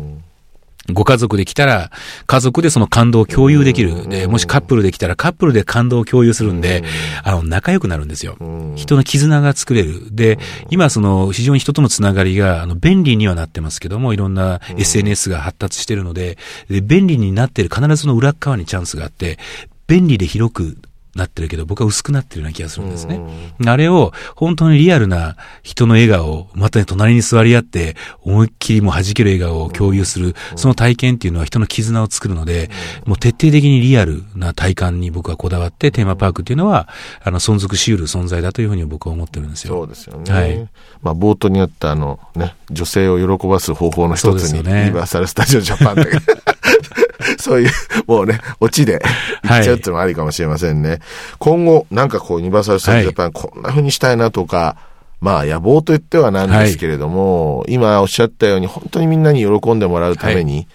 [0.93, 1.91] ご家族で来たら、
[2.27, 4.09] 家族でその感動を共有できる。
[4.09, 6.85] で、もしカップルで来たら、カップルで感動を共有するんで、
[7.23, 8.37] あの、仲良くなるんですよ。
[8.77, 10.15] 人の絆が作れる。
[10.15, 10.39] で、
[10.71, 16.39] 今、その、非常に人とのつながりが、あの、便利にはなってますけども、いろんな SNS が発達してるので、
[16.71, 19.39] で便利になってる、必ずその裏側にチャンスがあって、
[19.87, 20.79] 便利で広く
[21.17, 23.21] なってるけど、僕は薄くなってるような気がするんですね。
[23.67, 32.71] あれを、本当にリアルな人の笑顔を、またね、隣に座り合って、思いっきりもう弾ける笑顔を共有する、その体験っていうのは人の絆を作るので、
[33.07, 36.89] もう徹底的にリアルな体感に僕はこだわって、テーマパークっていうのは、
[37.23, 39.75] あの、存続し得る存在だというふうに僕は思ってるんですよ。
[39.75, 40.33] そうですよね。
[40.33, 40.69] はい。
[41.03, 44.81] まあ、冒頭にあったあの、ね、女性を喜ばす方法の一つに、ね。
[44.81, 46.21] ユニバーサル・スタジオ・ジャパンだけど
[47.47, 47.71] そういう、
[48.09, 49.01] もうね、オチで
[49.45, 50.99] 言っちゃうっていうのもありかもしれませんね。
[51.39, 54.77] 今後、なんかこう、ユニバーサル・スタジオ・ジャパン、こんな風にしたいなとか、
[55.21, 60.67] まあ、野望と言ってはなんですけれども、今おっしゃったように、本当にみんなに喜んでもらうために、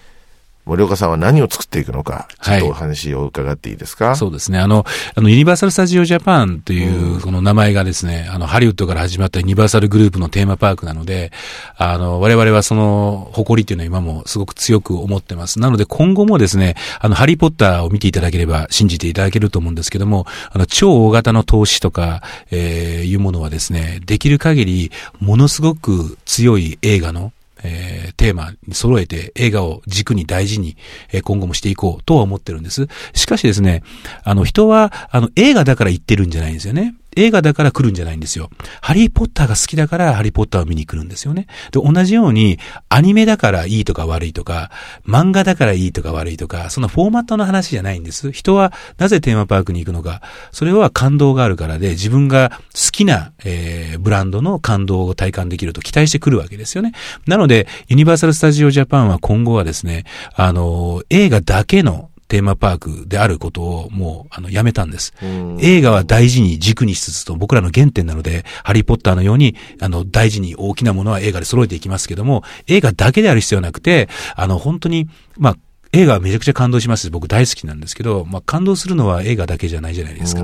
[0.64, 4.58] 森岡さんは何を作っていくのか、ちょっとお話を伺っていいですか、そうですね。
[4.58, 11.32] あの、あの、ユニバーサル・スタジオ・ジャパンという、その名前がですね、あの、ハリウッドから始まったユニバーサルグループのテーマパークなので、
[11.76, 15.58] あの、我々はその、誇りっていうのは今もすごく強く思ってます。
[15.58, 27.32] なので今後もですね、あの、ハリー・ポッターを見ていただければ信じていただけると思うんですけども、あの、超大型の投資とか、えーいうものはですね、できる限り、ものすごく強い映画の、
[27.64, 30.76] えーテーマに揃えて映画を軸に大事に、
[31.12, 32.88] えー今後もしていこうとは思ってるんです。
[33.14, 33.82] しかしですね、
[34.24, 36.94] あの人は、あの映画だから言ってるんじゃないんですよね。
[37.16, 38.50] 映画だから来るんじゃないんですよ。
[38.80, 41.46] ハリーポッターが好きだからハリーポッターを見に来るんですよね。
[41.70, 44.70] で、同じように、アニメだからいいとか悪いとか、
[45.06, 48.32] 漫画だからいいとか悪いとか、そのフォーマットの話じゃないんです。
[48.32, 50.22] 人はなぜテーマパークに行くのか。
[50.52, 56.92] それは感動があるからで、自分が好きな、えー、ブランドの感動を体感できると期待してくるわけですよね。
[57.26, 65.12] なので、ユニバーサル・スタジオ・ジャパンは今後はですね、あの、映画だけのテーマパークであることをもう、あの、やめたんです。
[65.60, 75.56] 映画は大事に軸にしつつと僕らの原点なので、ハリーポッターのように、あの、大事に大きなものは映画で揃えていきますけども、映画だけである必要はなくて、あの、本当に、まあ、
[75.94, 80.42] 映画はめちゃくちゃ感動します僕大好きなんですけど、まあ、感動するのは映画だけじゃないじゃないですか。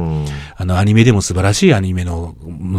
[0.57, 2.37] あの、アニメでも素晴らしいアニメの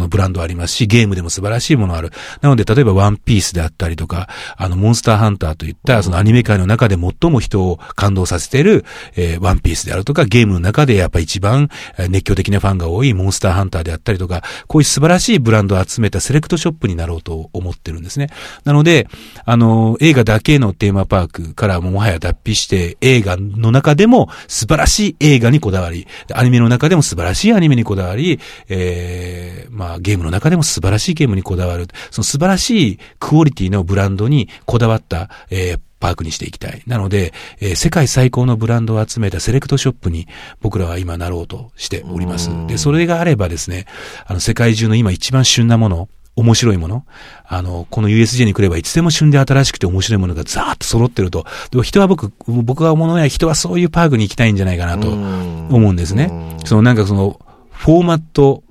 [0.08, 2.12] ブランドありますし、ゲームでも素晴らしいものある。
[2.42, 8.84] なので、例えばワンピースであったりとか、あの、モンスターハンターといった、そのアニメ界の中で最も人を感動させている、
[9.16, 11.70] えー、ワンピースであるとか、ゲームの中でやっぱ一番
[12.08, 18.28] 熱狂的なファンが多いモンスターハンターであったりとか、こういう素晴らしいブランドを集めたセレクトショップになろうと思ってるんですね。
[18.64, 19.08] なので、
[19.44, 36.82] あの、映画だけのテーマパークからももはや脱皮して、映画の中でも素晴らしい映画にこだわり、アニメの中でも素晴らしいアニメにこだわり、えー、まあゲームの中でも素晴らしいゲームにこだわる、その素晴らしいクオリティのブランドにこだわった、えー、パークにしていきたい。
[36.86, 40.28] なので、えー、世界最高のブランドを集めたセレクトショップに
[40.60, 42.50] 僕らは今なろうとしております。
[42.66, 43.86] で、それがあればですね、
[44.26, 46.08] あの世界中の今一番旬なもの、
[46.40, 47.04] 面白いもの。
[47.46, 51.44] あの、この USJ に来ればいつでも旬で新しくて面白いものがザーッと揃ってると。
[51.70, 56.56] でも人は僕、僕が思うのは人はそういうパークに行きたいんじゃないかなと思うんですね。
[56.64, 58.62] そのなんかその、フォーマット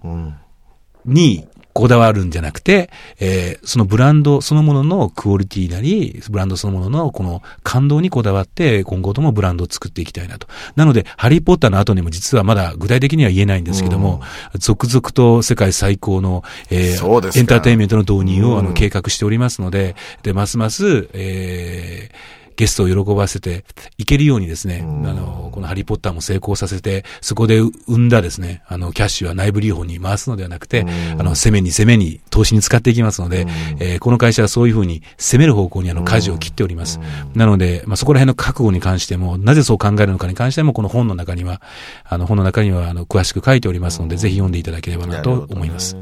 [1.06, 10.48] にこだわるんじゃなくて、えー、そのブランドそのもののクオリティなり、ブランドそのもののこの感動にこだわって、今後ともブランドを作っていきたいなと。
[10.76, 14.22] なので、ハリーポッターの後にも実はまだ具体的には言えないんですけども、
[14.56, 23.64] 続々と世界最高の、えー、エンターテインメントの導入をあの計画しておりますので、で、ますます、えー、ゲストを喜ばせて
[23.98, 30.86] いけるようにですね、あの、このハリーポッターも成功させて、そこで生んだですね、あの、キャッシュは内部留保に回すのではなくて、
[31.18, 33.48] あの、攻めに攻めに投資に使っていきますので、
[33.80, 37.00] えー、この会社はそういうふうに攻める方向にあの、舵を切っております。
[37.34, 41.62] なので、まあ、そこら辺の覚悟に関しても、なぜそう考えるのかに関しても、この本の中には、
[42.04, 45.96] あの、本の中には、あの、詳しく書いておりますので、ぜひ読んでいただければなと思います。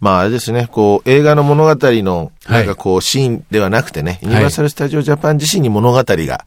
[0.00, 6.44] まあ、あれですね、こう、映画の物語の、なんかこう、シーンではなくてね、ユニバーサル・スタジオ・ジャパン自身に物語が、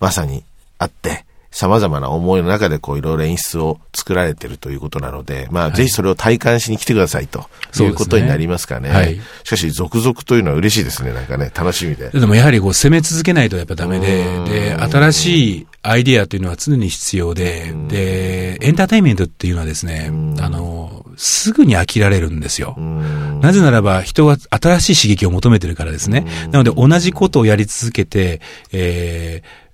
[0.00, 0.44] まさに
[0.78, 1.24] あって、
[1.58, 7.46] 様々な思いの中でこういろいろ演出を作られてるということなので、まあ、ぜひそれを体感しに来てくださいと
[7.80, 8.90] いうことになりますかね。
[8.90, 12.10] はい、しかし、続々というのは嬉しいですね、なんかね、楽しみで。
[12.10, 22.76] でもやはりこう攻め続けないとやっぱダメで、で、新しいアイディアというのは常に必要で、で、エンターテインメントっていうのはですね、あの、すぐに飽きられるんですよ。
[23.40, 26.24] なぜならば人は新しい刺激を求めてるからですね。
[26.52, 28.40] なので同じことをやり続けて、
[28.70, 29.67] えー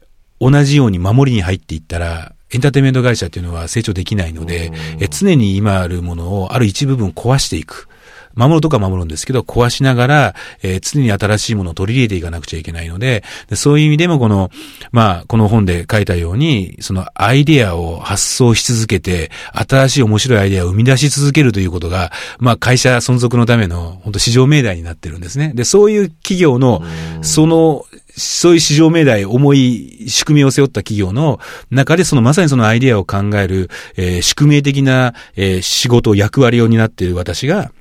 [0.50, 7.88] 同じように守りに入っていったら、エンターテインメント会社っていうのは成長できないので、え常に今あるものをある一部分壊していく。
[8.34, 14.50] 守るとか守るんですけど、壊しながら、えー、常に新しいものを取り入れていかなくちゃいけないので、でそういう意味でもこの、
[14.90, 25.52] まあ、この本で書いたように、そのアイデアを発想し続けて、新しい面白いアイデアを生み出し続けるということが、まあ、会社存続のための、本当市場命題になってるんですね。
[25.54, 26.82] で、そういう企業の、
[27.22, 27.84] その
[28.16, 37.72] そういう市場命題、重い仕組みを背負った企業の中で、そのまさにそのアイデアを考える、えー、宿命的な、えー、仕事、役割を担っている私が、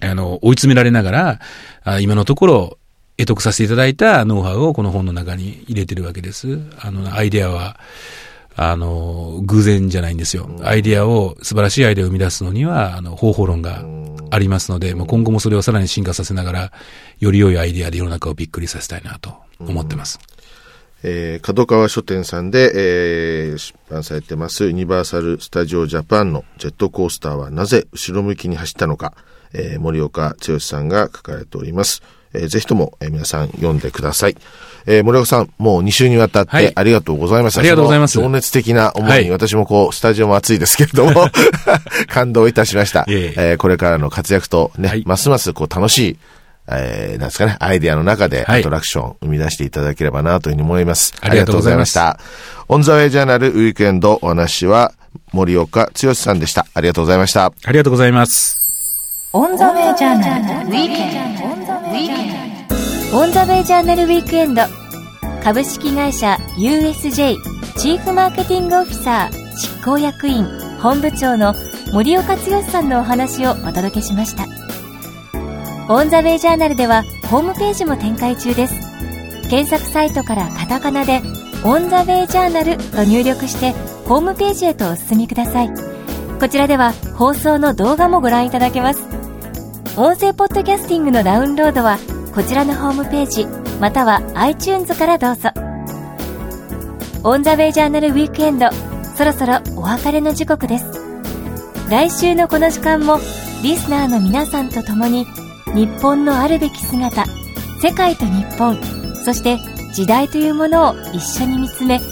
[0.00, 1.40] あの、追い詰められながら、
[1.82, 2.78] あ今のところ、
[3.16, 6.58] 得得させていただいたノウハウをこの本の中に入れてるわけです。
[6.78, 7.78] あの、アイデアは、
[8.56, 10.50] あの、偶然じゃないんですよ。
[10.62, 13.84] アイデアを、素晴らしいアイデアを生み出すのには、あの、方法論が
[14.30, 16.72] ありますので、もう今後もそれをさらに進化させながら、
[17.18, 20.18] より良いアイデアで世の中をびっくりさせたいなと思ってます。
[21.02, 29.14] えー、角川書店さんで、えー、出版されてますユニバーサル・スタジオ・ジャパンのジェットコースターはなぜ後ろ向きに走ったのか、
[29.54, 32.02] えー、森岡剛さんが書かれております。
[32.34, 34.36] えー、ぜひとも、えー、皆さん読んでください。
[34.86, 37.60] えー、森岡さん、もう2週にわたってありがとうございました。
[37.60, 38.14] はい、ありがとうございます。
[38.20, 41.28] 情熱的な思いに、はい、私もこう、スタジオも暑いですけれども、
[42.08, 43.04] 感動いたしました。
[43.08, 46.18] ええー、これからの活躍とね、はい、ますますこう楽しい、
[46.68, 51.14] えー、なんですかね、アイデアの中でアトラクション生み出していただければなというふうに思います。
[51.20, 52.18] ありがとうございました。
[52.68, 54.92] オンザウェイジャーナルウィークエンドお話は
[55.32, 56.66] 森岡剛さんでした。
[56.74, 57.46] ありがとうございました。
[57.46, 58.56] ありがとうございます。
[59.32, 62.29] オンザウェイジャーナルウィークエンド。
[63.12, 64.62] オンザウェイジャーナルウィークエンド。
[65.42, 67.34] 株式会社 USJ
[67.76, 70.46] チーフマーケティングオフィサー執行役員
[70.80, 71.52] 本部長の
[71.92, 74.46] 森岡剛さんのお話をお届けしました。
[75.92, 78.74] オンザウェイジャーナルではホームページも展開中です。
[79.50, 81.20] 検索サイトからカタカナで
[81.64, 83.72] オンザウェイジャーナルと入力して
[84.06, 85.70] ホームページへとお進みください。
[86.38, 89.02] こちらでは放送の動画もご覧いただけます。
[89.96, 91.98] 音声ポッドキャスティングのダウンロードは
[92.34, 93.46] こちらのホームページ
[93.80, 95.50] または iTunes からどうぞ。
[97.22, 98.70] オンザウェイジャーナルウィークエンド
[99.16, 100.86] そろそろお別れの時刻です。
[101.90, 103.18] 来週のこの時間も
[103.62, 105.26] リスナーの皆さんと共に
[105.74, 107.24] 日本のあるべき姿
[107.82, 108.78] 世界と日本
[109.24, 109.58] そして
[109.92, 112.04] 時代というものを一緒に見つめ考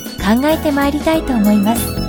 [0.45, 2.08] えてまいりたいと思います。